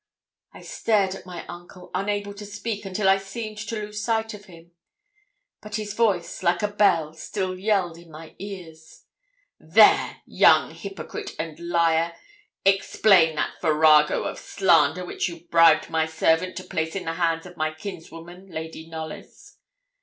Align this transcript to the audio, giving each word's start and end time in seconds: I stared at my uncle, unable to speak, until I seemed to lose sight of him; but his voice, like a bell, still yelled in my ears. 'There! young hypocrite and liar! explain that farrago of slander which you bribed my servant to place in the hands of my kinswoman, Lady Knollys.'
I 0.51 0.63
stared 0.63 1.13
at 1.13 1.27
my 1.27 1.45
uncle, 1.45 1.91
unable 1.93 2.33
to 2.33 2.43
speak, 2.43 2.85
until 2.85 3.07
I 3.07 3.17
seemed 3.19 3.59
to 3.59 3.75
lose 3.75 4.01
sight 4.01 4.33
of 4.33 4.45
him; 4.45 4.71
but 5.61 5.75
his 5.75 5.93
voice, 5.93 6.41
like 6.41 6.63
a 6.63 6.67
bell, 6.69 7.13
still 7.13 7.55
yelled 7.59 7.99
in 7.99 8.09
my 8.09 8.35
ears. 8.39 9.03
'There! 9.59 10.23
young 10.25 10.73
hypocrite 10.73 11.35
and 11.37 11.59
liar! 11.59 12.15
explain 12.65 13.35
that 13.35 13.61
farrago 13.61 14.23
of 14.23 14.39
slander 14.39 15.05
which 15.05 15.29
you 15.29 15.41
bribed 15.51 15.91
my 15.91 16.07
servant 16.07 16.55
to 16.57 16.63
place 16.63 16.95
in 16.95 17.05
the 17.05 17.13
hands 17.13 17.45
of 17.45 17.55
my 17.55 17.71
kinswoman, 17.71 18.47
Lady 18.49 18.89
Knollys.' 18.89 19.59